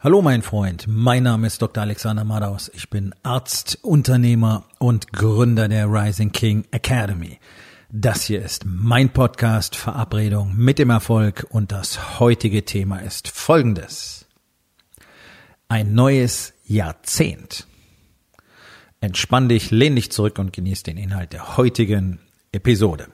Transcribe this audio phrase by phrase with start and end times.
[0.00, 1.82] Hallo mein Freund, mein Name ist Dr.
[1.82, 2.70] Alexander Madaus.
[2.72, 7.40] Ich bin Arzt, Unternehmer und Gründer der Rising King Academy.
[7.90, 14.26] Das hier ist mein Podcast Verabredung mit dem Erfolg und das heutige Thema ist folgendes.
[15.66, 17.66] Ein neues Jahrzehnt.
[19.00, 22.20] Entspann dich, lehn dich zurück und genieß den Inhalt der heutigen
[22.52, 23.08] Episode.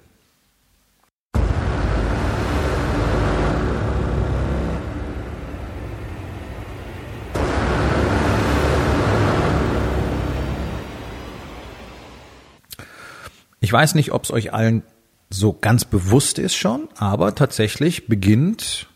[13.64, 14.82] Ich weiß nicht, ob es euch allen
[15.30, 18.88] so ganz bewusst ist schon, aber tatsächlich beginnt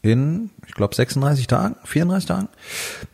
[0.00, 2.48] in, ich glaube, 36 Tagen, 34 Tagen,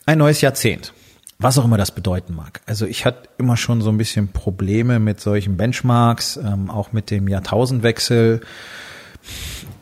[0.07, 0.93] ein neues Jahrzehnt.
[1.41, 2.61] Was auch immer das bedeuten mag.
[2.67, 7.11] Also ich hatte immer schon so ein bisschen Probleme mit solchen Benchmarks, ähm, auch mit
[7.11, 8.43] dem Jahrtausendwechsel.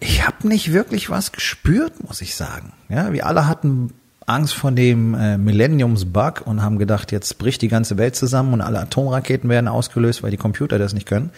[0.01, 2.73] Ich habe nicht wirklich was gespürt, muss ich sagen.
[2.89, 3.93] Ja, wir alle hatten
[4.27, 8.61] Angst vor dem äh, Millenniums-Bug und haben gedacht, jetzt bricht die ganze Welt zusammen und
[8.61, 11.31] alle Atomraketen werden ausgelöst, weil die Computer das nicht können.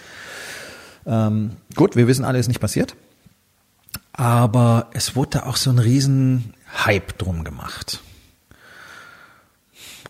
[1.06, 2.94] Ähm, gut, wir wissen alle, ist nicht passiert.
[4.12, 8.00] Aber es wurde da auch so ein riesen Hype drum gemacht.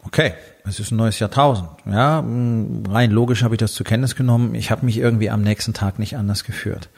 [0.04, 1.68] Okay, es ist ein neues Jahrtausend.
[1.84, 2.24] Ja,
[2.88, 4.54] rein logisch habe ich das zur Kenntnis genommen.
[4.54, 6.88] Ich habe mich irgendwie am nächsten Tag nicht anders geführt.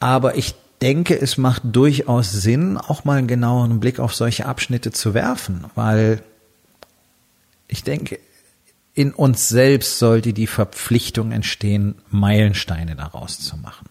[0.00, 0.54] Aber ich
[0.84, 5.64] denke, es macht durchaus Sinn, auch mal einen genaueren Blick auf solche Abschnitte zu werfen,
[5.74, 6.22] weil
[7.68, 8.20] ich denke,
[8.92, 13.88] in uns selbst sollte die Verpflichtung entstehen, Meilensteine daraus zu machen.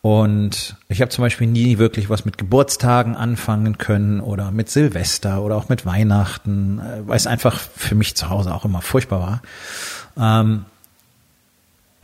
[0.00, 5.42] Und ich habe zum Beispiel nie wirklich was mit Geburtstagen anfangen können oder mit Silvester
[5.42, 9.42] oder auch mit Weihnachten, äh, weil es einfach für mich zu Hause auch immer furchtbar
[10.16, 10.42] war.
[10.42, 10.66] Ähm,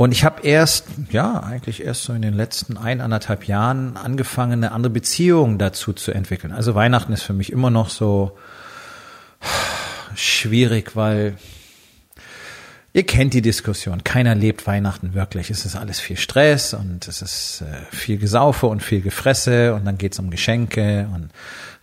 [0.01, 4.73] und ich habe erst, ja, eigentlich erst so in den letzten eineinhalb Jahren angefangen, eine
[4.73, 6.55] andere Beziehung dazu zu entwickeln.
[6.55, 8.35] Also Weihnachten ist für mich immer noch so
[10.15, 11.37] schwierig, weil
[12.95, 14.03] ihr kennt die Diskussion.
[14.03, 15.51] Keiner lebt Weihnachten wirklich.
[15.51, 19.85] Es ist alles viel Stress und es ist äh, viel Gesaufe und viel Gefresse und
[19.85, 21.29] dann geht's um Geschenke und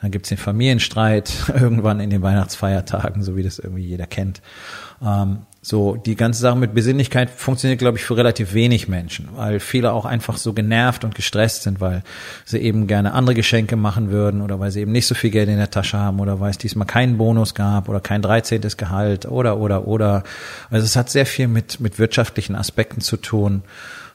[0.01, 4.41] dann gibt's den Familienstreit irgendwann in den Weihnachtsfeiertagen, so wie das irgendwie jeder kennt.
[5.69, 9.91] So, die ganze Sache mit Besinnlichkeit funktioniert, glaube ich, für relativ wenig Menschen, weil viele
[9.91, 12.03] auch einfach so genervt und gestresst sind, weil
[12.45, 15.50] sie eben gerne andere Geschenke machen würden oder weil sie eben nicht so viel Geld
[15.50, 18.61] in der Tasche haben oder weil es diesmal keinen Bonus gab oder kein 13.
[18.78, 20.23] Gehalt oder, oder, oder.
[20.69, 23.61] Also es hat sehr viel mit, mit wirtschaftlichen Aspekten zu tun.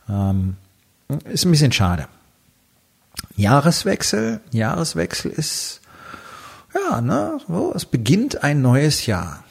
[0.08, 0.56] Ähm,
[1.30, 2.06] ist ein bisschen schade.
[3.36, 5.82] Jahreswechsel, Jahreswechsel ist,
[6.74, 9.44] ja, ne, so, es beginnt ein neues Jahr.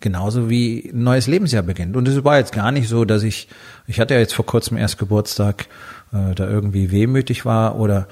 [0.00, 1.94] Genauso wie ein neues Lebensjahr beginnt.
[1.94, 3.48] Und es war jetzt gar nicht so, dass ich,
[3.86, 5.66] ich hatte ja jetzt vor kurzem erst Geburtstag,
[6.12, 8.08] äh, da irgendwie wehmütig war oder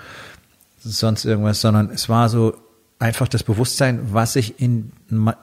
[0.81, 2.54] sonst irgendwas, sondern es war so
[2.99, 4.93] einfach das Bewusstsein, was ich in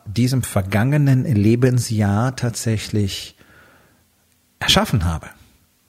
[0.05, 3.35] diesem vergangenen Lebensjahr tatsächlich
[4.59, 5.27] erschaffen habe.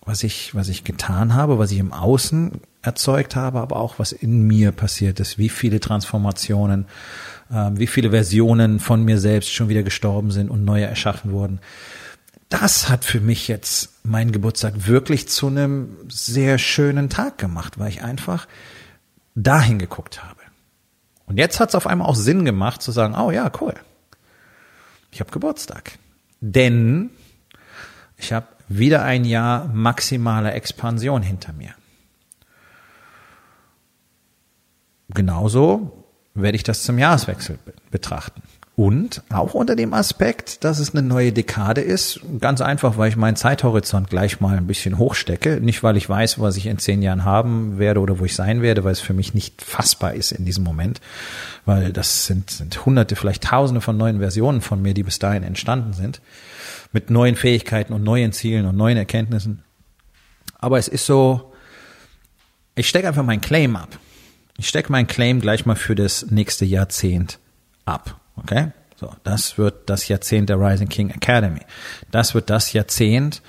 [0.05, 4.13] Was ich, was ich getan habe, was ich im Außen erzeugt habe, aber auch was
[4.13, 6.87] in mir passiert ist, wie viele Transformationen,
[7.51, 11.61] äh, wie viele Versionen von mir selbst schon wieder gestorben sind und neue erschaffen wurden.
[12.49, 17.89] Das hat für mich jetzt meinen Geburtstag wirklich zu einem sehr schönen Tag gemacht, weil
[17.89, 18.47] ich einfach
[19.35, 20.41] dahin geguckt habe.
[21.27, 23.75] Und jetzt hat es auf einmal auch Sinn gemacht zu sagen, oh ja, cool.
[25.11, 25.99] Ich habe Geburtstag.
[26.41, 27.11] Denn
[28.17, 31.75] ich habe wieder ein Jahr maximaler Expansion hinter mir.
[35.09, 37.59] Genauso werde ich das zum Jahreswechsel
[37.91, 38.43] betrachten.
[38.77, 43.17] Und auch unter dem Aspekt, dass es eine neue Dekade ist, ganz einfach, weil ich
[43.17, 45.63] meinen Zeithorizont gleich mal ein bisschen hochstecke.
[45.63, 48.61] Nicht, weil ich weiß, was ich in zehn Jahren haben werde oder wo ich sein
[48.61, 51.01] werde, weil es für mich nicht fassbar ist in diesem Moment.
[51.65, 55.43] Weil das sind, sind hunderte, vielleicht tausende von neuen Versionen von mir, die bis dahin
[55.43, 56.21] entstanden sind.
[56.93, 59.63] Mit neuen Fähigkeiten und neuen Zielen und neuen Erkenntnissen.
[60.59, 61.55] Aber es ist so,
[62.75, 63.99] ich stecke einfach meinen Claim ab.
[64.59, 67.39] Ich stecke meinen Claim gleich mal für das nächste Jahrzehnt
[67.85, 68.21] ab.
[68.37, 68.73] Okay?
[68.97, 71.61] So, das wird das Jahrzehnt der Rising King Academy.
[72.11, 73.43] Das wird das Jahrzehnt,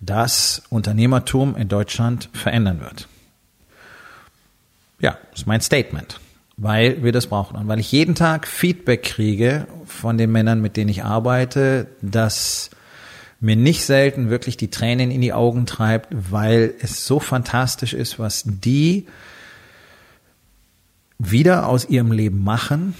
[0.00, 3.08] das Unternehmertum in Deutschland verändern wird.
[5.00, 6.20] Ja, ist mein Statement,
[6.56, 10.76] weil wir das brauchen und weil ich jeden Tag Feedback kriege von den Männern, mit
[10.76, 12.70] denen ich arbeite, dass
[13.40, 18.20] mir nicht selten wirklich die Tränen in die Augen treibt, weil es so fantastisch ist,
[18.20, 19.06] was die
[21.18, 22.94] wieder aus ihrem Leben machen,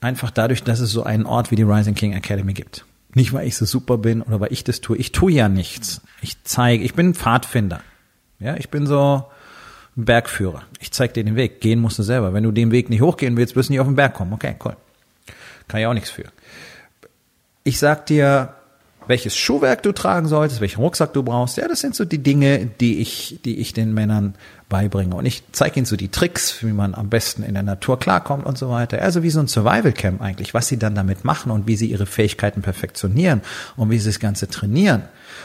[0.00, 2.84] einfach dadurch, dass es so einen Ort wie die Rising King Academy gibt.
[3.14, 4.96] Nicht, weil ich so super bin oder weil ich das tue.
[4.96, 6.00] Ich tue ja nichts.
[6.22, 7.80] Ich zeige, ich bin Pfadfinder.
[8.38, 9.24] Ja, ich bin so
[9.96, 10.62] Bergführer.
[10.78, 11.60] Ich zeig dir den Weg.
[11.60, 12.32] Gehen musst du selber.
[12.32, 14.32] Wenn du den Weg nicht hochgehen willst, wirst du nicht auf den Berg kommen.
[14.32, 14.76] Okay, cool.
[15.66, 16.24] Kann ich auch nichts für.
[17.64, 18.54] Ich sag dir,
[19.06, 21.56] welches Schuhwerk du tragen solltest, welchen Rucksack du brauchst.
[21.56, 24.34] Ja, das sind so die Dinge, die ich, die ich den Männern
[24.68, 25.16] beibringe.
[25.16, 28.46] Und ich zeige ihnen so die Tricks, wie man am besten in der Natur klarkommt
[28.46, 29.02] und so weiter.
[29.02, 31.90] Also wie so ein Survival Camp eigentlich, was sie dann damit machen und wie sie
[31.90, 33.42] ihre Fähigkeiten perfektionieren
[33.76, 35.02] und wie sie das Ganze trainieren.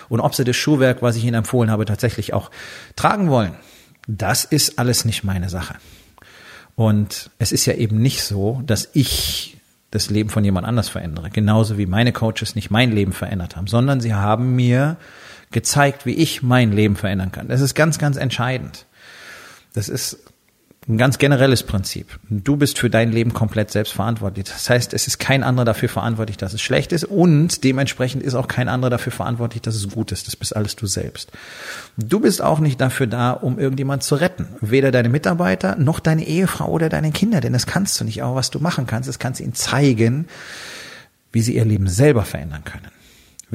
[0.10, 2.52] Und ob sie das Schuhwerk, was ich ihnen empfohlen habe, tatsächlich auch
[2.96, 3.54] tragen wollen.
[4.08, 5.76] Das ist alles nicht meine Sache.
[6.76, 9.58] Und es ist ja eben nicht so, dass ich
[9.92, 11.30] das Leben von jemand anders verändere.
[11.30, 14.98] Genauso wie meine Coaches nicht mein Leben verändert haben, sondern sie haben mir
[15.52, 17.48] gezeigt, wie ich mein Leben verändern kann.
[17.48, 18.86] Das ist ganz, ganz entscheidend.
[19.74, 20.20] Das ist
[20.88, 22.20] ein ganz generelles Prinzip.
[22.30, 24.46] Du bist für dein Leben komplett selbst verantwortlich.
[24.46, 28.36] Das heißt, es ist kein anderer dafür verantwortlich, dass es schlecht ist und dementsprechend ist
[28.36, 30.28] auch kein anderer dafür verantwortlich, dass es gut ist.
[30.28, 31.32] Das bist alles du selbst.
[31.98, 34.48] Du bist auch nicht dafür da, um irgendjemand zu retten.
[34.62, 38.22] Weder deine Mitarbeiter noch deine Ehefrau oder deine Kinder, denn das kannst du nicht.
[38.22, 40.28] Aber was du machen kannst, ist kannst ihnen zeigen,
[41.32, 42.95] wie sie ihr Leben selber verändern können.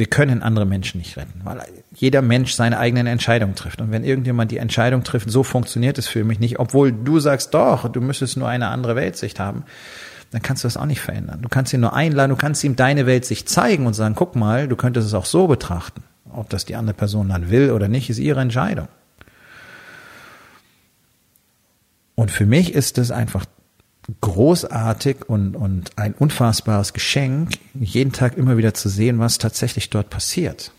[0.01, 1.61] Wir können andere Menschen nicht retten, weil
[1.95, 3.83] jeder Mensch seine eigenen Entscheidungen trifft.
[3.83, 7.53] Und wenn irgendjemand die Entscheidung trifft, so funktioniert es für mich nicht, obwohl du sagst,
[7.53, 9.65] doch, du müsstest nur eine andere Weltsicht haben,
[10.31, 11.43] dann kannst du das auch nicht verändern.
[11.43, 14.69] Du kannst ihn nur einladen, du kannst ihm deine Weltsicht zeigen und sagen, guck mal,
[14.69, 16.03] du könntest es auch so betrachten.
[16.33, 18.89] Ob das die andere Person dann will oder nicht, ist ihre Entscheidung.
[22.15, 23.45] Und für mich ist es einfach
[24.21, 30.11] großartig und, und ein unfassbares Geschenk, jeden Tag immer wieder zu sehen, was tatsächlich dort
[30.11, 30.73] passiert.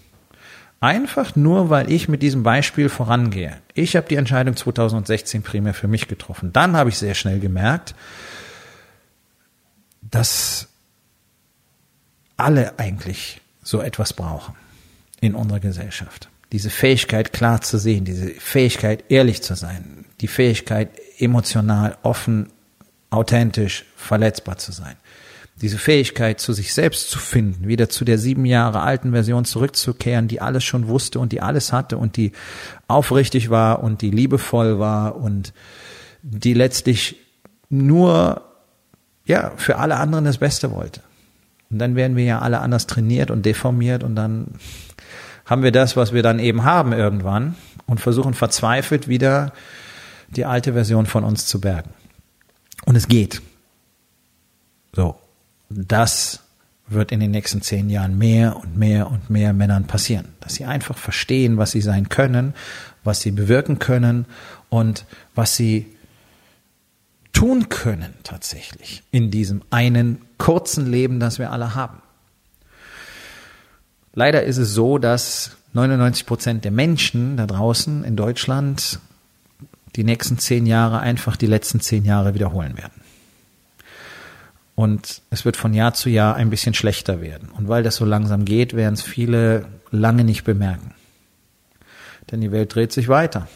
[0.79, 3.57] Einfach nur, weil ich mit diesem Beispiel vorangehe.
[3.75, 6.51] Ich habe die Entscheidung 2016 primär für mich getroffen.
[6.53, 7.94] Dann habe ich sehr schnell gemerkt,
[10.01, 10.68] dass
[12.35, 14.56] alle eigentlich so etwas brauchen
[15.21, 16.29] in unserer Gesellschaft.
[16.51, 20.89] Diese Fähigkeit klar zu sehen, diese Fähigkeit ehrlich zu sein, die Fähigkeit
[21.19, 22.47] emotional offen
[23.12, 24.96] authentisch, verletzbar zu sein.
[25.62, 30.28] Diese Fähigkeit, zu sich selbst zu finden, wieder zu der sieben Jahre alten Version zurückzukehren,
[30.28, 32.31] die alles schon wusste und die alles hatte und die
[32.88, 35.54] aufrichtig war und die liebevoll war und
[36.24, 37.18] die letztlich
[37.69, 38.42] nur,
[39.25, 41.02] ja, für alle anderen das Beste wollte.
[41.69, 44.48] Und dann werden wir ja alle anders trainiert und deformiert und dann
[45.46, 47.56] haben wir das, was wir dann eben haben irgendwann
[47.86, 49.54] und versuchen verzweifelt wieder
[50.30, 51.90] die alte Version von uns zu bergen.
[52.86, 53.42] Und es geht.
[54.94, 55.16] So.
[55.69, 56.42] Das
[56.88, 60.28] wird in den nächsten zehn Jahren mehr und mehr und mehr Männern passieren.
[60.42, 62.54] Dass sie einfach verstehen, was sie sein können,
[63.04, 64.25] was sie bewirken können
[64.69, 65.88] und was sie
[67.33, 72.01] tun können tatsächlich in diesem einen kurzen Leben, das wir alle haben.
[74.13, 79.00] Leider ist es so, dass 99 Prozent der Menschen da draußen in Deutschland
[79.96, 83.02] die nächsten zehn Jahre einfach die letzten zehn Jahre wiederholen werden.
[84.76, 87.50] Und es wird von Jahr zu Jahr ein bisschen schlechter werden.
[87.50, 90.94] Und weil das so langsam geht, werden es viele lange nicht bemerken.
[92.32, 93.48] Denn die Welt dreht sich weiter.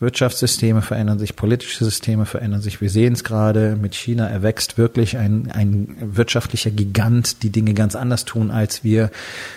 [0.00, 2.80] Wirtschaftssysteme verändern sich, politische Systeme verändern sich.
[2.80, 4.28] Wir sehen es gerade mit China.
[4.28, 9.10] Er wächst wirklich ein, ein wirtschaftlicher Gigant, die Dinge ganz anders tun als wir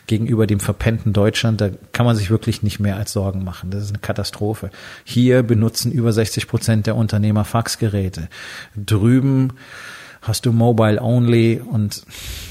[0.07, 1.61] gegenüber dem verpennten Deutschland.
[1.61, 3.69] Da kann man sich wirklich nicht mehr als Sorgen machen.
[3.69, 4.71] Das ist eine Katastrophe.
[5.03, 8.27] Hier benutzen über 60 Prozent der Unternehmer Faxgeräte.
[8.75, 9.53] Drüben
[10.21, 12.03] hast du Mobile Only und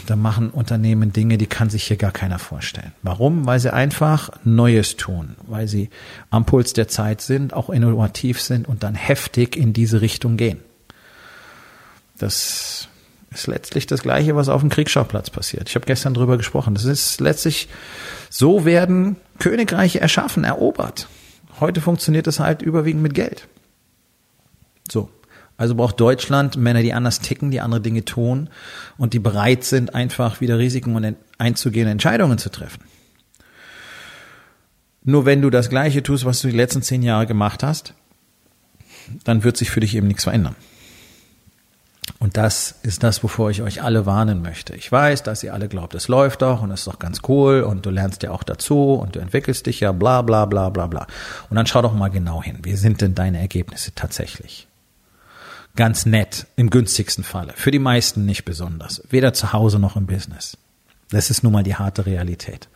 [0.07, 2.93] da machen Unternehmen Dinge, die kann sich hier gar keiner vorstellen.
[3.03, 3.47] Warum?
[3.47, 5.89] Weil sie einfach Neues tun, weil sie
[6.31, 10.61] am Puls der Zeit sind, auch innovativ sind und dann heftig in diese Richtung gehen.
[12.19, 12.89] Das
[13.31, 15.69] ist letztlich das Gleiche, was auf dem Kriegsschauplatz passiert.
[15.69, 16.75] Ich habe gestern drüber gesprochen.
[16.75, 17.69] Das ist letztlich,
[18.29, 21.09] so werden Königreiche erschaffen, erobert.
[21.61, 23.47] Heute funktioniert es halt überwiegend mit Geld.
[24.91, 25.09] So.
[25.61, 28.49] Also braucht Deutschland Männer, die anders ticken, die andere Dinge tun
[28.97, 32.83] und die bereit sind, einfach wieder Risiken einzugehen, Entscheidungen zu treffen.
[35.05, 37.93] Nur wenn du das Gleiche tust, was du die letzten zehn Jahre gemacht hast,
[39.25, 40.57] dann wird sich für dich eben nichts verändern.
[42.21, 44.75] Und das ist das, wovor ich euch alle warnen möchte.
[44.75, 47.65] Ich weiß, dass ihr alle glaubt, es läuft doch und es ist doch ganz cool
[47.65, 50.87] und du lernst ja auch dazu und du entwickelst dich ja, bla bla bla bla
[50.87, 51.07] bla.
[51.51, 52.61] Und dann schau doch mal genau hin.
[52.63, 54.70] Wie sind denn deine Ergebnisse tatsächlich?
[55.77, 57.53] Ganz nett, im günstigsten Falle.
[57.57, 59.03] Für die meisten nicht besonders.
[59.11, 60.57] Weder zu Hause noch im Business.
[61.11, 62.69] Das ist nun mal die harte Realität.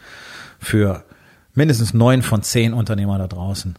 [0.59, 1.05] Für
[1.55, 3.77] mindestens neun von zehn Unternehmer da draußen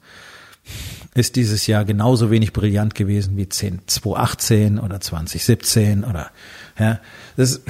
[1.14, 6.32] ist dieses Jahr genauso wenig brillant gewesen wie 10, 2018 oder 2017 oder,
[6.78, 7.00] ja,
[7.38, 7.62] das,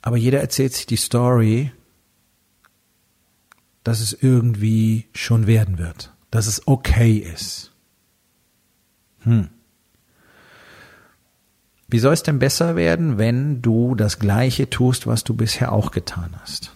[0.00, 1.72] aber jeder erzählt sich die Story
[3.84, 7.71] dass es irgendwie schon werden wird, dass es okay ist.
[9.24, 9.48] Hm.
[11.88, 15.90] Wie soll es denn besser werden, wenn du das Gleiche tust, was du bisher auch
[15.90, 16.74] getan hast?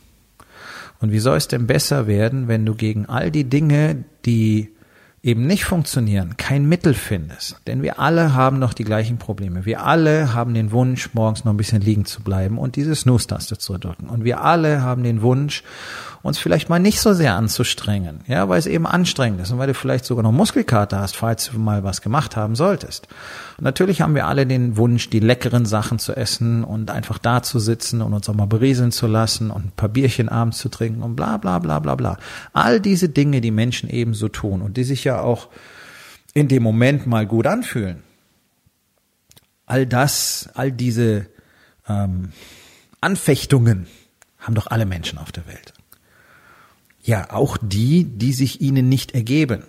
[1.00, 4.75] Und wie soll es denn besser werden, wenn du gegen all die Dinge, die
[5.23, 7.56] eben nicht funktionieren, kein Mittel findest.
[7.66, 9.64] Denn wir alle haben noch die gleichen Probleme.
[9.64, 13.58] Wir alle haben den Wunsch, morgens noch ein bisschen liegen zu bleiben und diese Snooze-Taste
[13.58, 14.08] zu drücken.
[14.08, 15.64] Und wir alle haben den Wunsch,
[16.23, 19.68] uns vielleicht mal nicht so sehr anzustrengen, ja, weil es eben anstrengend ist und weil
[19.68, 23.08] du vielleicht sogar noch Muskelkater hast, falls du mal was gemacht haben solltest.
[23.58, 27.58] Natürlich haben wir alle den Wunsch, die leckeren Sachen zu essen und einfach da zu
[27.58, 31.02] sitzen und uns auch mal berieseln zu lassen und ein paar Bierchen abends zu trinken
[31.02, 32.18] und bla bla bla bla bla.
[32.52, 35.48] All diese Dinge, die Menschen eben so tun und die sich ja auch
[36.34, 38.02] in dem Moment mal gut anfühlen.
[39.64, 41.26] All das, all diese
[41.88, 42.32] ähm,
[43.00, 43.86] Anfechtungen
[44.38, 45.72] haben doch alle Menschen auf der Welt.
[47.02, 49.62] Ja, auch die, die sich ihnen nicht ergeben.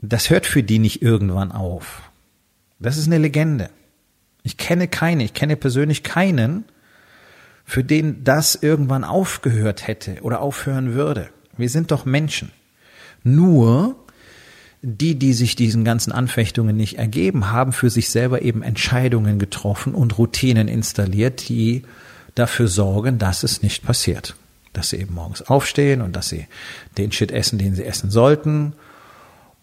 [0.00, 2.10] Das hört für die nicht irgendwann auf.
[2.84, 3.70] Das ist eine Legende.
[4.42, 6.64] Ich kenne keine, ich kenne persönlich keinen,
[7.64, 11.30] für den das irgendwann aufgehört hätte oder aufhören würde.
[11.56, 12.50] Wir sind doch Menschen.
[13.22, 13.96] Nur
[14.82, 19.94] die, die sich diesen ganzen Anfechtungen nicht ergeben, haben für sich selber eben Entscheidungen getroffen
[19.94, 21.84] und Routinen installiert, die
[22.34, 24.36] dafür sorgen, dass es nicht passiert
[24.74, 26.46] dass sie eben morgens aufstehen und dass sie
[26.98, 28.74] den Shit essen, den sie essen sollten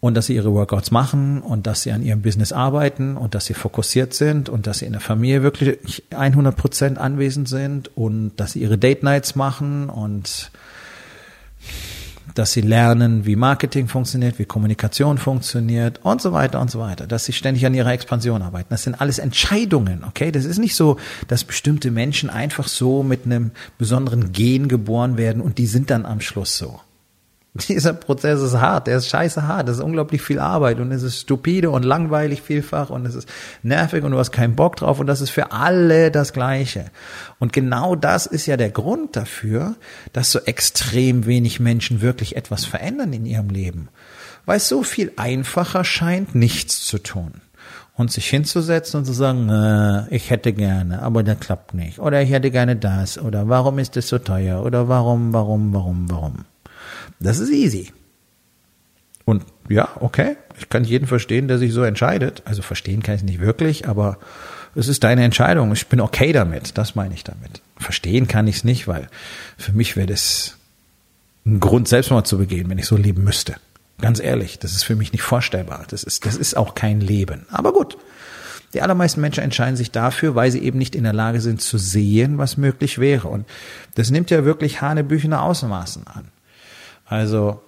[0.02, 3.46] und dass sie ihre Workouts machen und dass sie an ihrem Business arbeiten und dass
[3.46, 8.34] sie fokussiert sind und dass sie in der Familie wirklich 100 Prozent anwesend sind und
[8.36, 10.52] dass sie ihre Date Nights machen und
[12.34, 17.06] dass sie lernen, wie Marketing funktioniert, wie Kommunikation funktioniert und so weiter und so weiter,
[17.06, 18.70] dass sie ständig an ihrer Expansion arbeiten.
[18.70, 20.32] Das sind alles Entscheidungen, okay?
[20.32, 25.42] Das ist nicht so, dass bestimmte Menschen einfach so mit einem besonderen Gen geboren werden
[25.42, 26.80] und die sind dann am Schluss so.
[27.68, 31.04] Dieser Prozess ist hart, der ist scheiße hart, das ist unglaublich viel Arbeit und es
[31.04, 33.28] ist stupide und langweilig vielfach und es ist
[33.62, 36.86] nervig und du hast keinen Bock drauf und das ist für alle das Gleiche.
[37.40, 39.76] Und genau das ist ja der Grund dafür,
[40.14, 43.90] dass so extrem wenig Menschen wirklich etwas verändern in ihrem Leben.
[44.46, 47.42] Weil es so viel einfacher scheint, nichts zu tun
[47.96, 52.00] und sich hinzusetzen und zu sagen, äh, ich hätte gerne, aber der klappt nicht.
[52.00, 53.18] Oder ich hätte gerne das.
[53.18, 54.64] Oder warum ist das so teuer?
[54.64, 56.46] Oder warum, warum, warum, warum?
[57.22, 57.92] Das ist easy.
[59.26, 62.42] Und ja, okay, ich kann jeden verstehen, der sich so entscheidet.
[62.46, 64.18] Also verstehen kann ich nicht wirklich, aber
[64.76, 65.72] es ist deine Entscheidung.
[65.74, 66.78] Ich bin okay damit.
[66.78, 67.62] Das meine ich damit.
[67.78, 69.08] Verstehen kann ich es nicht, weil
[69.58, 70.58] für mich wäre das
[71.46, 73.56] ein Grund, Selbstmord zu begehen, wenn ich so leben müsste.
[74.00, 75.86] Ganz ehrlich, das ist für mich nicht vorstellbar.
[75.90, 77.46] Das ist, das ist auch kein Leben.
[77.52, 77.98] Aber gut.
[78.74, 81.78] Die allermeisten Menschen entscheiden sich dafür, weil sie eben nicht in der Lage sind zu
[81.78, 83.28] sehen, was möglich wäre.
[83.28, 83.46] Und
[83.96, 86.30] das nimmt ja wirklich hanebüchene Ausmaßen an.
[87.12, 87.62] Also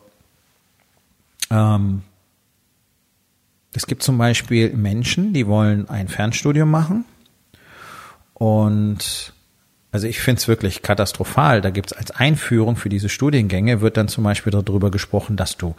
[1.52, 2.02] ähm,
[3.74, 7.04] es gibt zum Beispiel Menschen, die wollen ein Fernstudium machen
[8.34, 9.34] und
[9.94, 11.62] also ich finde es wirklich katastrophal.
[11.62, 15.56] Da gibt es als Einführung für diese Studiengänge, wird dann zum Beispiel darüber gesprochen, dass
[15.56, 15.76] du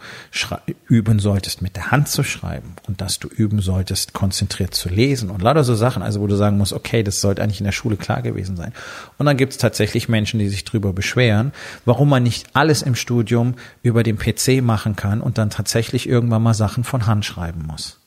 [0.87, 5.29] üben solltest, mit der Hand zu schreiben und dass du üben solltest, konzentriert zu lesen
[5.29, 7.73] und lauter so Sachen, also wo du sagen musst, okay, das sollte eigentlich in der
[7.73, 8.71] Schule klar gewesen sein.
[9.17, 11.51] Und dann gibt es tatsächlich Menschen, die sich darüber beschweren,
[11.83, 16.41] warum man nicht alles im Studium über den PC machen kann und dann tatsächlich irgendwann
[16.41, 17.99] mal Sachen von Hand schreiben muss.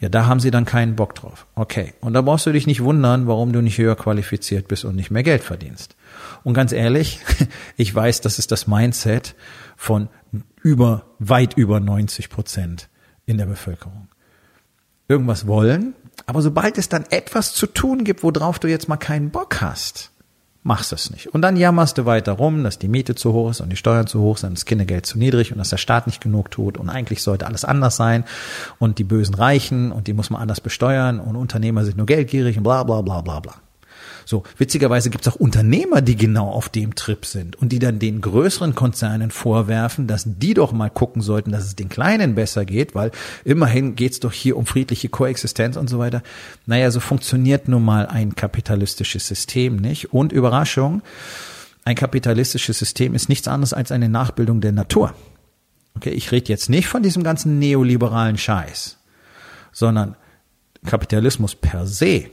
[0.00, 1.46] Ja, da haben sie dann keinen Bock drauf.
[1.54, 1.92] Okay.
[2.00, 5.10] Und da brauchst du dich nicht wundern, warum du nicht höher qualifiziert bist und nicht
[5.10, 5.94] mehr Geld verdienst.
[6.42, 7.20] Und ganz ehrlich,
[7.76, 9.34] ich weiß, das ist das Mindset
[9.76, 10.08] von
[10.62, 12.88] über, weit über 90 Prozent
[13.26, 14.08] in der Bevölkerung.
[15.06, 15.94] Irgendwas wollen,
[16.26, 20.12] aber sobald es dann etwas zu tun gibt, worauf du jetzt mal keinen Bock hast,
[20.62, 21.28] machst es nicht.
[21.28, 24.06] Und dann jammerst du weiter rum, dass die Miete zu hoch ist und die Steuern
[24.06, 26.90] zu hoch sind, das Kindergeld zu niedrig und dass der Staat nicht genug tut und
[26.90, 28.24] eigentlich sollte alles anders sein
[28.78, 32.58] und die bösen Reichen und die muss man anders besteuern und Unternehmer sind nur geldgierig
[32.58, 33.54] und bla bla bla bla bla.
[34.24, 37.98] So, witzigerweise gibt es auch Unternehmer, die genau auf dem Trip sind und die dann
[37.98, 42.64] den größeren Konzernen vorwerfen, dass die doch mal gucken sollten, dass es den Kleinen besser
[42.64, 43.10] geht, weil
[43.44, 46.22] immerhin geht es doch hier um friedliche Koexistenz und so weiter.
[46.66, 50.12] Naja, so funktioniert nun mal ein kapitalistisches System nicht.
[50.12, 51.02] Und Überraschung,
[51.84, 55.14] ein kapitalistisches System ist nichts anderes als eine Nachbildung der Natur.
[55.96, 58.98] Okay, ich rede jetzt nicht von diesem ganzen neoliberalen Scheiß,
[59.72, 60.16] sondern
[60.86, 62.30] Kapitalismus per se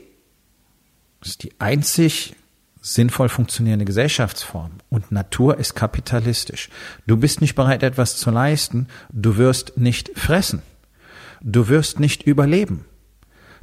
[1.20, 2.34] das ist die einzig
[2.80, 4.70] sinnvoll funktionierende Gesellschaftsform.
[4.88, 6.68] Und Natur ist kapitalistisch.
[7.06, 10.62] Du bist nicht bereit, etwas zu leisten, du wirst nicht fressen.
[11.40, 12.84] Du wirst nicht überleben.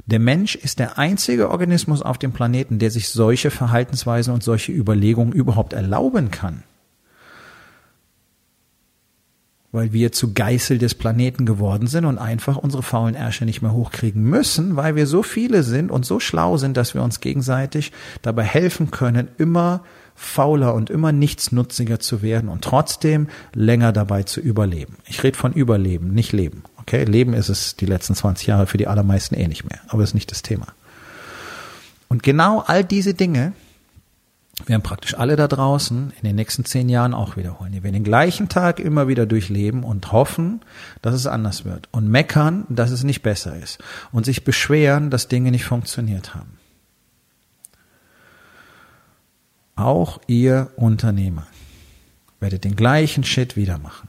[0.06, 4.72] Der Mensch ist der einzige Organismus auf dem Planeten, der sich solche Verhaltensweisen und solche
[4.72, 6.62] Überlegungen überhaupt erlauben kann.
[9.72, 13.72] Weil wir zu Geißel des Planeten geworden sind und einfach unsere faulen Ärsche nicht mehr
[13.72, 17.92] hochkriegen müssen, weil wir so viele sind und so schlau sind, dass wir uns gegenseitig
[18.22, 19.82] dabei helfen können, immer
[20.14, 24.96] fauler und immer nichtsnutziger zu werden und trotzdem länger dabei zu überleben.
[25.06, 26.62] Ich rede von Überleben, nicht Leben.
[26.78, 30.02] Okay, Leben ist es die letzten 20 Jahre für die allermeisten eh nicht mehr, aber
[30.02, 30.68] ist nicht das Thema.
[32.08, 33.52] Und genau all diese Dinge
[34.64, 37.72] werden praktisch alle da draußen in den nächsten zehn Jahren auch wiederholen.
[37.72, 40.62] Die werden den gleichen Tag immer wieder durchleben und hoffen,
[41.02, 41.88] dass es anders wird.
[41.92, 43.78] Und meckern, dass es nicht besser ist.
[44.12, 46.58] Und sich beschweren, dass Dinge nicht funktioniert haben.
[49.76, 51.46] Auch ihr Unternehmer
[52.40, 54.08] werdet den gleichen Shit wieder machen.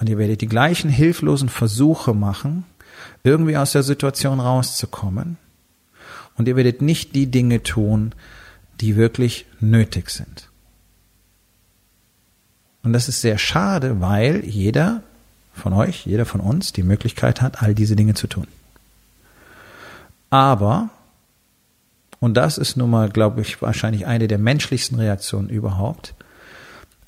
[0.00, 2.64] Und ihr werdet die gleichen hilflosen Versuche machen,
[3.22, 5.38] irgendwie aus der Situation rauszukommen.
[6.36, 8.12] Und ihr werdet nicht die Dinge tun,
[8.82, 10.48] die wirklich nötig sind.
[12.82, 15.02] Und das ist sehr schade, weil jeder
[15.54, 18.48] von euch, jeder von uns die Möglichkeit hat, all diese Dinge zu tun.
[20.30, 20.90] Aber,
[22.18, 26.14] und das ist nun mal, glaube ich, wahrscheinlich eine der menschlichsten Reaktionen überhaupt,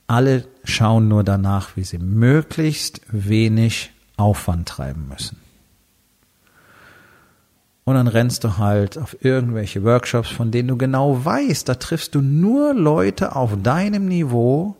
[0.06, 5.38] alle schauen nur danach, wie sie möglichst wenig Aufwand treiben müssen.
[7.84, 12.14] Und dann rennst du halt auf irgendwelche Workshops, von denen du genau weißt, da triffst
[12.14, 14.76] du nur Leute auf deinem Niveau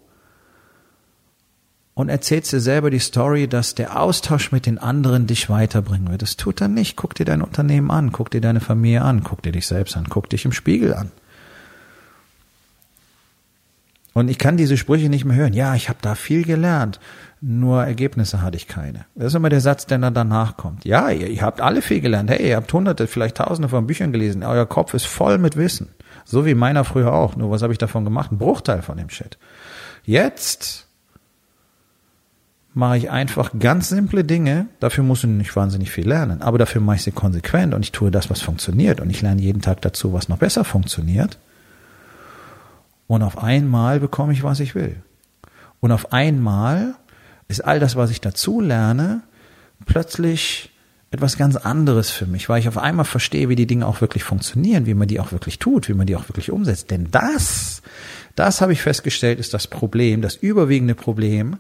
[1.92, 6.23] und erzählst dir selber die Story, dass der Austausch mit den anderen dich weiterbringen wird.
[6.23, 6.96] Das tut er nicht.
[6.96, 10.06] Guck dir dein Unternehmen an, guck dir deine Familie an, guck dir dich selbst an,
[10.08, 11.12] guck dich im Spiegel an.
[14.14, 15.52] Und ich kann diese Sprüche nicht mehr hören.
[15.52, 17.00] Ja, ich habe da viel gelernt
[17.47, 19.04] nur Ergebnisse hatte ich keine.
[19.14, 20.87] Das ist immer der Satz, der dann danach kommt.
[20.87, 22.30] Ja, ihr, ihr habt alle viel gelernt.
[22.30, 24.42] Hey, ihr habt hunderte, vielleicht tausende von Büchern gelesen.
[24.42, 25.90] Euer Kopf ist voll mit Wissen.
[26.25, 27.37] So wie meiner früher auch.
[27.37, 28.33] Nur was habe ich davon gemacht?
[28.33, 29.37] Ein Bruchteil von dem Shit.
[30.04, 30.87] Jetzt
[32.73, 34.66] mache ich einfach ganz simple Dinge.
[34.80, 36.40] Dafür muss ich nicht wahnsinnig viel lernen.
[36.40, 39.00] Aber dafür mache ich sie konsequent und ich tue das, was funktioniert.
[39.00, 41.38] Und ich lerne jeden Tag dazu, was noch besser funktioniert.
[43.14, 45.00] Und auf einmal bekomme ich, was ich will.
[45.79, 46.96] Und auf einmal
[47.46, 49.22] ist all das, was ich dazu lerne,
[49.87, 50.72] plötzlich
[51.12, 54.24] etwas ganz anderes für mich, weil ich auf einmal verstehe, wie die Dinge auch wirklich
[54.24, 56.90] funktionieren, wie man die auch wirklich tut, wie man die auch wirklich umsetzt.
[56.90, 57.83] Denn das,
[58.35, 61.59] das habe ich festgestellt, ist das Problem, das überwiegende Problem,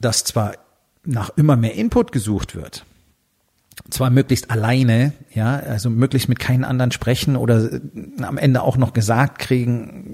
[0.00, 0.54] dass zwar
[1.04, 2.86] nach immer mehr Input gesucht wird,
[3.90, 7.80] zwar möglichst alleine, ja, also möglichst mit keinen anderen sprechen oder
[8.20, 10.07] am Ende auch noch gesagt kriegen,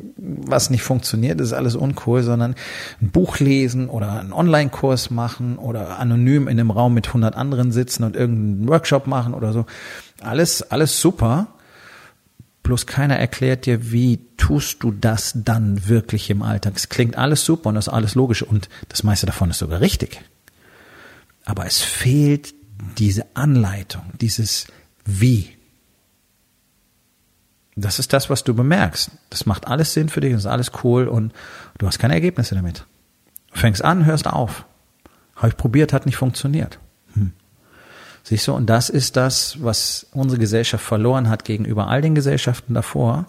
[0.46, 2.54] was nicht funktioniert, ist alles uncool, sondern
[3.00, 7.72] ein Buch lesen oder einen Online-Kurs machen oder anonym in einem Raum mit 100 anderen
[7.72, 9.66] sitzen und irgendeinen Workshop machen oder so.
[10.20, 11.48] Alles, alles super.
[12.62, 16.74] Bloß keiner erklärt dir, wie tust du das dann wirklich im Alltag.
[16.76, 19.80] Es klingt alles super und das ist alles logisch und das meiste davon ist sogar
[19.80, 20.20] richtig.
[21.44, 22.54] Aber es fehlt
[22.98, 24.66] diese Anleitung, dieses
[25.04, 25.53] Wie.
[27.76, 29.10] Das ist das, was du bemerkst.
[29.30, 31.32] Das macht alles Sinn für dich, das ist alles cool und
[31.78, 32.84] du hast keine Ergebnisse damit.
[33.52, 34.64] Du fängst an, hörst auf.
[35.36, 36.78] Habe ich probiert, hat nicht funktioniert.
[37.14, 37.32] Hm.
[38.22, 42.74] Siehst du, und das ist das, was unsere Gesellschaft verloren hat gegenüber all den Gesellschaften
[42.74, 43.26] davor,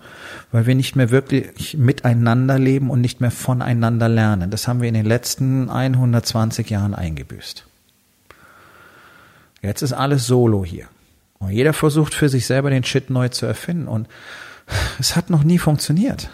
[0.51, 4.51] weil wir nicht mehr wirklich miteinander leben und nicht mehr voneinander lernen.
[4.51, 7.65] Das haben wir in den letzten 120 Jahren eingebüßt.
[9.61, 10.87] Jetzt ist alles solo hier.
[11.39, 13.87] Und jeder versucht für sich selber den Shit neu zu erfinden.
[13.87, 14.07] Und
[14.99, 16.29] es hat noch nie funktioniert.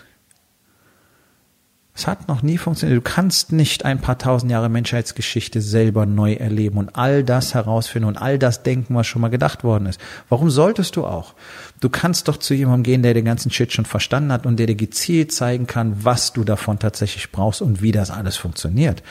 [1.94, 2.98] Es hat noch nie funktioniert.
[2.98, 8.08] Du kannst nicht ein paar tausend Jahre Menschheitsgeschichte selber neu erleben und all das herausfinden
[8.08, 10.00] und all das denken, was schon mal gedacht worden ist.
[10.30, 11.36] Warum solltest du auch?
[11.82, 14.68] Du kannst doch zu jemandem gehen, der den ganzen Shit schon verstanden hat und der
[14.68, 19.04] dir gezielt zeigen kann, was du davon tatsächlich brauchst und wie das alles funktioniert.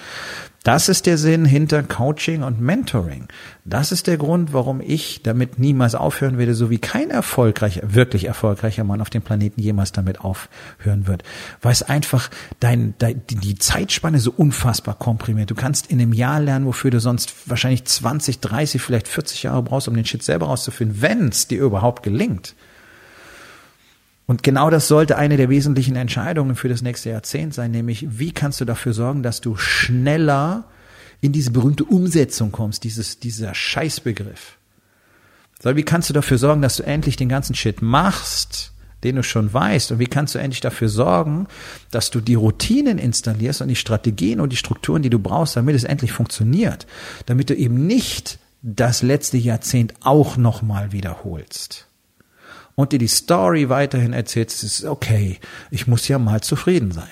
[0.63, 3.29] Das ist der Sinn hinter Coaching und Mentoring.
[3.65, 8.27] Das ist der Grund, warum ich damit niemals aufhören werde, so wie kein erfolgreicher, wirklich
[8.27, 11.23] erfolgreicher Mann auf dem Planeten jemals damit aufhören wird.
[11.63, 12.29] Weil es einfach
[12.61, 15.51] dein, dein, die Zeitspanne so unfassbar komprimiert.
[15.51, 19.63] Du kannst in einem Jahr lernen, wofür du sonst wahrscheinlich 20, 30, vielleicht 40 Jahre
[19.63, 22.55] brauchst, um den Shit selber rauszufinden, wenn es dir überhaupt gelingt.
[24.31, 28.31] Und genau das sollte eine der wesentlichen Entscheidungen für das nächste Jahrzehnt sein, nämlich wie
[28.31, 30.69] kannst du dafür sorgen, dass du schneller
[31.21, 34.57] in diese berühmte Umsetzung kommst, dieses, dieser Scheißbegriff.
[35.61, 38.71] So, wie kannst du dafür sorgen, dass du endlich den ganzen Shit machst,
[39.03, 39.91] den du schon weißt?
[39.91, 41.49] Und wie kannst du endlich dafür sorgen,
[41.91, 45.75] dass du die Routinen installierst und die Strategien und die Strukturen, die du brauchst, damit
[45.75, 46.87] es endlich funktioniert?
[47.27, 51.90] Damit du eben nicht das letzte Jahrzehnt auch nochmal wiederholst
[52.81, 55.39] und dir die Story weiterhin erzählst, ist okay,
[55.71, 57.11] ich muss ja mal zufrieden sein.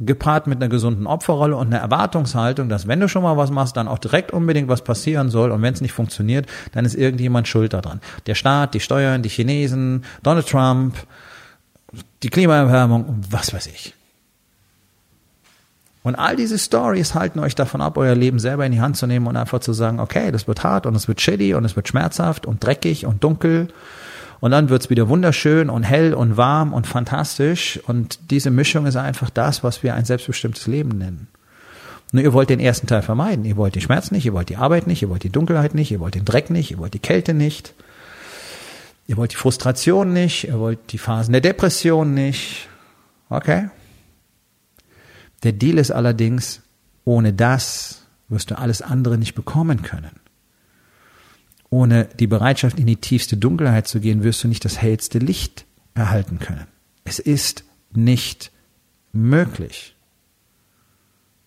[0.00, 3.76] gepaart mit einer gesunden Opferrolle und einer Erwartungshaltung, dass wenn du schon mal was machst,
[3.76, 7.48] dann auch direkt unbedingt was passieren soll und wenn es nicht funktioniert, dann ist irgendjemand
[7.48, 8.00] schuld daran.
[8.26, 10.94] Der Staat, die Steuern, die Chinesen, Donald Trump,
[12.22, 13.94] die Klimaerwärmung, was weiß ich.
[16.08, 19.06] Und all diese Stories halten euch davon ab, euer Leben selber in die Hand zu
[19.06, 21.76] nehmen und einfach zu sagen, okay, das wird hart und es wird shitty und es
[21.76, 23.68] wird schmerzhaft und dreckig und dunkel.
[24.40, 27.78] Und dann wird's wieder wunderschön und hell und warm und fantastisch.
[27.86, 31.28] Und diese Mischung ist einfach das, was wir ein selbstbestimmtes Leben nennen.
[32.12, 33.44] Nur ihr wollt den ersten Teil vermeiden.
[33.44, 35.90] Ihr wollt die Schmerz nicht, ihr wollt die Arbeit nicht, ihr wollt die Dunkelheit nicht,
[35.90, 37.74] ihr wollt den Dreck nicht, ihr wollt die Kälte nicht.
[39.06, 42.66] Ihr wollt die Frustration nicht, ihr wollt die Phasen der Depression nicht.
[43.28, 43.68] Okay.
[45.42, 46.62] Der Deal ist allerdings,
[47.04, 50.20] ohne das wirst du alles andere nicht bekommen können.
[51.70, 55.66] Ohne die Bereitschaft, in die tiefste Dunkelheit zu gehen, wirst du nicht das hellste Licht
[55.94, 56.66] erhalten können.
[57.04, 58.52] Es ist nicht
[59.12, 59.94] möglich.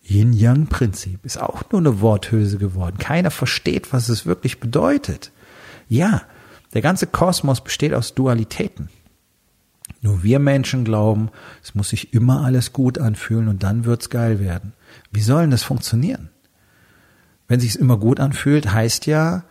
[0.04, 2.98] Yin-Yang-Prinzip ist auch nur eine Worthülse geworden.
[2.98, 5.32] Keiner versteht, was es wirklich bedeutet.
[5.88, 6.24] Ja,
[6.74, 8.90] der ganze Kosmos besteht aus Dualitäten.
[10.02, 11.30] Nur wir Menschen glauben,
[11.64, 14.74] es muss sich immer alles gut anfühlen und dann wird's geil werden.
[15.12, 16.30] Wie soll denn das funktionieren?
[17.48, 19.44] Wenn sich's immer gut anfühlt, heißt ja,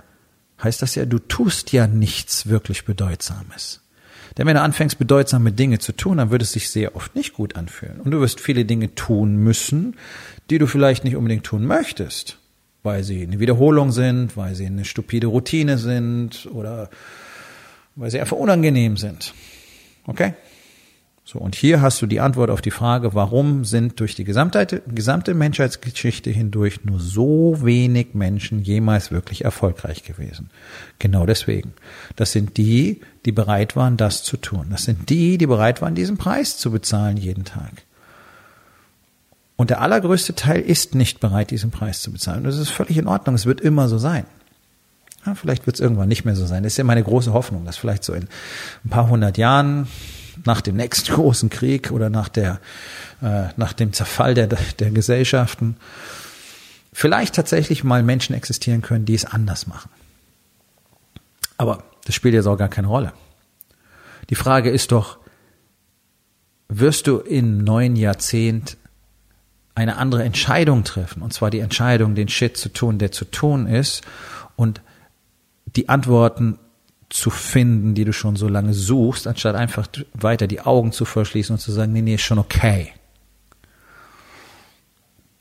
[0.62, 3.82] heißt das ja, du tust ja nichts wirklich Bedeutsames.
[4.38, 7.34] Denn wenn du anfängst, bedeutsame Dinge zu tun, dann wird es sich sehr oft nicht
[7.34, 8.00] gut anfühlen.
[8.00, 9.96] Und du wirst viele Dinge tun müssen,
[10.50, 12.38] die du vielleicht nicht unbedingt tun möchtest
[12.82, 16.90] weil sie eine Wiederholung sind, weil sie eine stupide Routine sind oder
[17.96, 19.34] weil sie einfach unangenehm sind.
[20.10, 20.34] Okay?
[21.24, 24.82] So, und hier hast du die Antwort auf die Frage, warum sind durch die gesamte,
[24.88, 30.50] gesamte Menschheitsgeschichte hindurch nur so wenig Menschen jemals wirklich erfolgreich gewesen?
[30.98, 31.72] Genau deswegen.
[32.16, 34.66] Das sind die, die bereit waren, das zu tun.
[34.70, 37.84] Das sind die, die bereit waren, diesen Preis zu bezahlen jeden Tag.
[39.54, 42.42] Und der allergrößte Teil ist nicht bereit, diesen Preis zu bezahlen.
[42.42, 43.36] Das ist völlig in Ordnung.
[43.36, 44.24] Es wird immer so sein.
[45.26, 46.62] Ja, vielleicht wird es irgendwann nicht mehr so sein.
[46.62, 48.28] Das ist ja meine große Hoffnung, dass vielleicht so in
[48.84, 49.86] ein paar hundert Jahren
[50.44, 52.60] nach dem nächsten großen Krieg oder nach der,
[53.22, 55.76] äh, nach dem Zerfall der, der Gesellschaften
[56.92, 59.90] vielleicht tatsächlich mal Menschen existieren können, die es anders machen.
[61.56, 63.12] Aber das spielt jetzt auch gar keine Rolle.
[64.30, 65.18] Die Frage ist doch,
[66.68, 68.76] wirst du im neuen Jahrzehnt
[69.74, 71.22] eine andere Entscheidung treffen.
[71.22, 74.02] Und zwar die Entscheidung, den Shit zu tun, der zu tun ist.
[74.56, 74.80] Und
[75.76, 76.58] die Antworten
[77.08, 81.54] zu finden, die du schon so lange suchst, anstatt einfach weiter die Augen zu verschließen
[81.54, 82.92] und zu sagen, nee, nee, ist schon okay.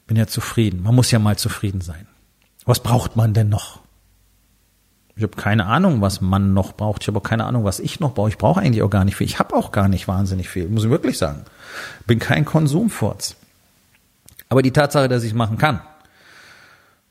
[0.07, 0.81] Bin ja zufrieden.
[0.81, 2.07] Man muss ja mal zufrieden sein.
[2.65, 3.81] Was braucht man denn noch?
[5.15, 7.03] Ich habe keine Ahnung, was man noch braucht.
[7.03, 8.29] Ich habe auch keine Ahnung, was ich noch brauche.
[8.29, 9.27] Ich brauche eigentlich auch gar nicht viel.
[9.27, 11.43] Ich habe auch gar nicht wahnsinnig viel, muss ich wirklich sagen.
[12.07, 13.35] Bin kein Konsumfurz.
[14.47, 15.81] Aber die Tatsache, dass ich es machen kann,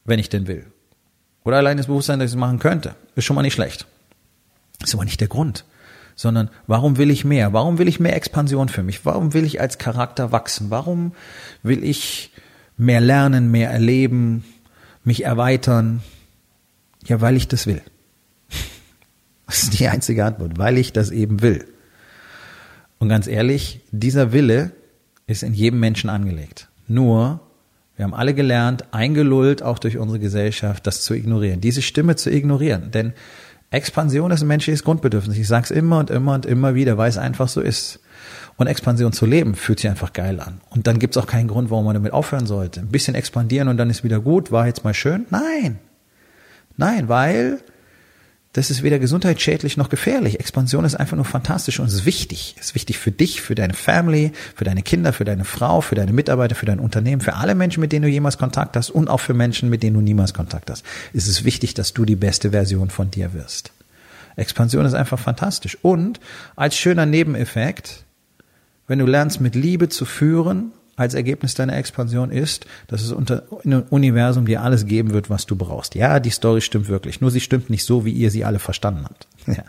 [0.04, 0.66] wenn ich denn will,
[1.48, 3.86] oder allein das Bewusstsein, dass ich es machen könnte, ist schon mal nicht schlecht.
[4.84, 5.64] Ist aber nicht der Grund,
[6.14, 7.54] sondern warum will ich mehr?
[7.54, 9.06] Warum will ich mehr Expansion für mich?
[9.06, 10.68] Warum will ich als Charakter wachsen?
[10.68, 11.12] Warum
[11.62, 12.32] will ich
[12.76, 14.44] mehr lernen, mehr erleben,
[15.04, 16.02] mich erweitern?
[17.06, 17.80] Ja, weil ich das will.
[19.46, 21.66] Das ist die einzige Antwort, weil ich das eben will.
[22.98, 24.72] Und ganz ehrlich, dieser Wille
[25.26, 26.68] ist in jedem Menschen angelegt.
[26.88, 27.40] Nur,
[27.98, 32.30] wir haben alle gelernt, eingelullt auch durch unsere Gesellschaft, das zu ignorieren, diese Stimme zu
[32.30, 32.92] ignorieren.
[32.92, 33.12] Denn
[33.72, 35.36] Expansion ist ein menschliches Grundbedürfnis.
[35.36, 37.98] Ich sage es immer und immer und immer wieder, weil es einfach so ist.
[38.56, 40.60] Und Expansion zu leben fühlt sich einfach geil an.
[40.70, 42.78] Und dann gibt es auch keinen Grund, warum man damit aufhören sollte.
[42.78, 45.26] Ein bisschen expandieren und dann ist wieder gut, war jetzt mal schön.
[45.30, 45.80] Nein.
[46.76, 47.58] Nein, weil
[48.58, 50.40] das ist weder gesundheitsschädlich noch gefährlich.
[50.40, 52.56] Expansion ist einfach nur fantastisch und ist wichtig.
[52.58, 55.94] Es ist wichtig für dich, für deine Family, für deine Kinder, für deine Frau, für
[55.94, 59.06] deine Mitarbeiter, für dein Unternehmen, für alle Menschen, mit denen du jemals Kontakt hast und
[59.06, 60.84] auch für Menschen, mit denen du niemals Kontakt hast.
[61.14, 63.70] Es ist wichtig, dass du die beste Version von dir wirst.
[64.34, 65.78] Expansion ist einfach fantastisch.
[65.82, 66.18] Und
[66.56, 68.06] als schöner Nebeneffekt,
[68.88, 73.44] wenn du lernst, mit Liebe zu führen als Ergebnis deiner Expansion ist, dass es unter
[73.64, 75.94] im Universum dir alles geben wird, was du brauchst.
[75.94, 77.20] Ja, die Story stimmt wirklich.
[77.20, 79.26] Nur sie stimmt nicht so, wie ihr sie alle verstanden habt.
[79.46, 79.64] Ja.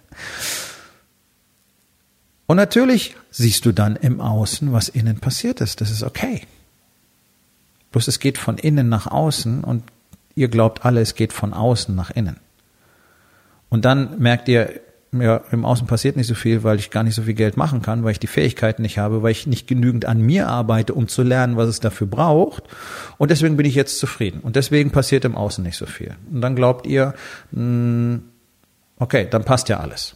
[2.47, 5.81] Und natürlich siehst du dann im Außen, was innen passiert ist.
[5.81, 6.41] Das ist okay.
[7.91, 9.83] Bloß es geht von innen nach außen und
[10.33, 12.37] ihr glaubt alle, es geht von außen nach innen.
[13.69, 17.15] Und dann merkt ihr, ja, im Außen passiert nicht so viel, weil ich gar nicht
[17.15, 20.05] so viel Geld machen kann, weil ich die Fähigkeiten nicht habe, weil ich nicht genügend
[20.05, 22.63] an mir arbeite, um zu lernen, was es dafür braucht.
[23.17, 24.39] Und deswegen bin ich jetzt zufrieden.
[24.41, 26.15] Und deswegen passiert im Außen nicht so viel.
[26.31, 27.15] Und dann glaubt ihr,
[27.51, 28.21] hm,
[28.97, 30.15] okay, dann passt ja alles.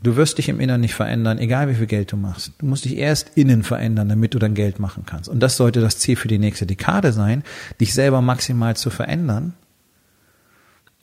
[0.00, 2.52] Du wirst dich im Inneren nicht verändern, egal wie viel Geld du machst.
[2.58, 5.28] Du musst dich erst innen verändern, damit du dann Geld machen kannst.
[5.28, 7.44] Und das sollte das Ziel für die nächste Dekade sein,
[7.80, 9.54] dich selber maximal zu verändern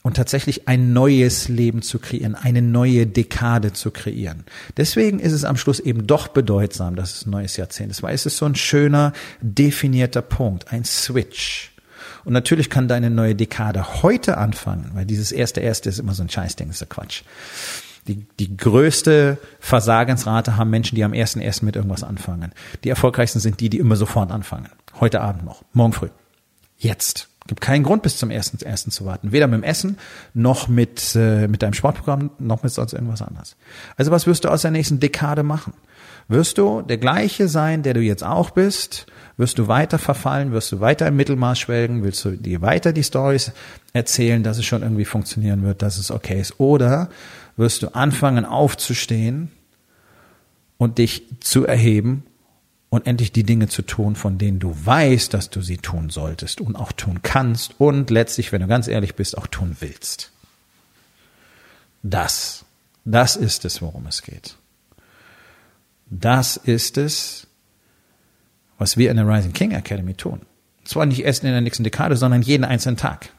[0.01, 4.45] und tatsächlich ein neues Leben zu kreieren, eine neue Dekade zu kreieren.
[4.77, 8.15] Deswegen ist es am Schluss eben doch bedeutsam, dass es ein neues Jahrzehnt ist, weil
[8.15, 11.71] es ist so ein schöner, definierter Punkt, ein Switch.
[12.23, 16.23] Und natürlich kann deine neue Dekade heute anfangen, weil dieses erste erste ist immer so
[16.23, 17.23] ein Scheißding, ist ja Quatsch.
[18.07, 22.53] Die, die größte Versagensrate haben Menschen, die am ersten ersten mit irgendwas anfangen.
[22.83, 24.69] Die erfolgreichsten sind die, die immer sofort anfangen.
[24.99, 26.09] Heute Abend noch, morgen früh.
[26.77, 27.28] Jetzt.
[27.49, 29.31] Gibt keinen Grund, bis zum ersten ersten zu warten.
[29.31, 29.97] Weder mit dem Essen,
[30.35, 33.55] noch mit, äh, mit deinem Sportprogramm, noch mit sonst irgendwas anderes.
[33.97, 35.73] Also was wirst du aus der nächsten Dekade machen?
[36.27, 39.07] Wirst du der gleiche sein, der du jetzt auch bist?
[39.35, 40.51] Wirst du weiter verfallen?
[40.51, 42.03] Wirst du weiter im Mittelmaß schwelgen?
[42.03, 43.51] Willst du dir weiter die Stories
[43.93, 46.59] erzählen, dass es schon irgendwie funktionieren wird, dass es okay ist?
[46.59, 47.09] Oder
[47.57, 49.49] wirst du anfangen aufzustehen
[50.77, 52.25] und dich zu erheben
[52.89, 56.59] und endlich die Dinge zu tun, von denen du weißt, dass du sie tun solltest
[56.59, 60.31] und auch tun kannst und letztlich, wenn du ganz ehrlich bist, auch tun willst.
[62.01, 62.65] Das,
[63.05, 64.55] das ist es, worum es geht.
[66.09, 67.47] Das ist es,
[68.79, 70.41] was wir in der Rising King Academy tun.
[70.85, 73.29] zwar nicht erst in der nächsten Dekade, sondern jeden einzelnen Tag.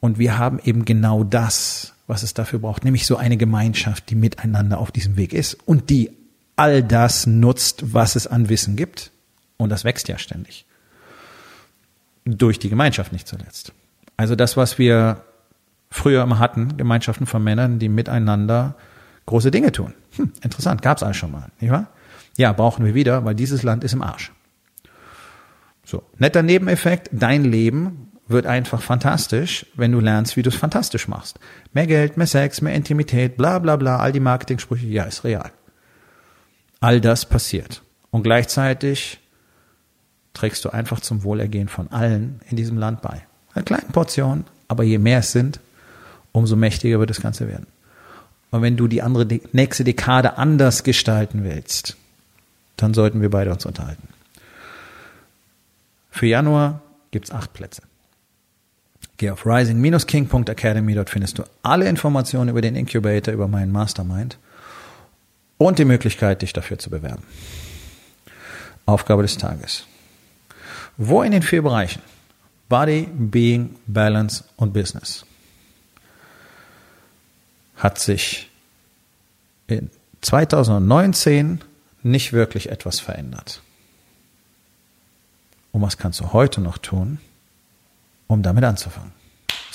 [0.00, 4.14] Und wir haben eben genau das, was es dafür braucht, nämlich so eine Gemeinschaft, die
[4.14, 6.15] miteinander auf diesem Weg ist und die
[6.56, 9.10] all das nutzt, was es an Wissen gibt.
[9.58, 10.66] Und das wächst ja ständig.
[12.24, 13.72] Durch die Gemeinschaft nicht zuletzt.
[14.16, 15.22] Also das, was wir
[15.90, 18.74] früher immer hatten, Gemeinschaften von Männern, die miteinander
[19.26, 19.94] große Dinge tun.
[20.16, 21.88] Hm, interessant, gab's alles schon mal, nicht wahr?
[22.36, 24.32] Ja, brauchen wir wieder, weil dieses Land ist im Arsch.
[25.84, 31.06] So, netter Nebeneffekt, dein Leben wird einfach fantastisch, wenn du lernst, wie du es fantastisch
[31.06, 31.38] machst.
[31.72, 35.52] Mehr Geld, mehr Sex, mehr Intimität, bla bla bla, all die Marketing-Sprüche, ja, ist real.
[36.80, 37.82] All das passiert.
[38.10, 39.18] Und gleichzeitig
[40.34, 43.22] trägst du einfach zum Wohlergehen von allen in diesem Land bei.
[43.54, 45.60] Eine kleine Portion, aber je mehr es sind,
[46.32, 47.66] umso mächtiger wird das Ganze werden.
[48.50, 51.96] Und wenn du die andere, nächste Dekade anders gestalten willst,
[52.76, 54.08] dann sollten wir beide uns unterhalten.
[56.10, 57.82] Für Januar gibt's acht Plätze.
[59.16, 64.38] Geh auf rising-king.academy, dort findest du alle Informationen über den Incubator, über meinen Mastermind
[65.58, 67.22] und die Möglichkeit, dich dafür zu bewerben.
[68.84, 69.86] Aufgabe des Tages.
[70.96, 72.02] Wo in den vier Bereichen
[72.68, 75.24] Body, Being, Balance und Business
[77.76, 78.50] hat sich
[79.66, 79.90] in
[80.22, 81.60] 2019
[82.02, 83.60] nicht wirklich etwas verändert?
[85.72, 87.18] Und was kannst du heute noch tun,
[88.26, 89.12] um damit anzufangen.